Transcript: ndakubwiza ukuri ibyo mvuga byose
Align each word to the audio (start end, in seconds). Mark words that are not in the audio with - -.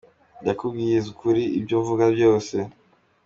ndakubwiza 0.41 1.05
ukuri 1.13 1.43
ibyo 1.57 1.75
mvuga 1.81 2.05
byose 2.15 2.55